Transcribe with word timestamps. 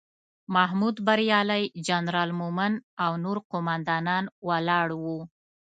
محمود 0.55 0.95
بریالی، 1.05 1.63
جنرال 1.87 2.29
مومن 2.39 2.73
او 3.03 3.11
نور 3.23 3.37
قوماندان 3.51 4.23
ولاړ 4.47 4.87
وو. 5.01 5.19